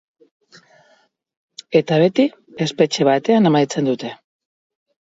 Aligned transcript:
Eta 1.81 2.01
beti, 2.05 2.27
espetxe 2.67 3.09
batean 3.13 3.55
amaitzen 3.55 3.95
dute. 3.95 4.15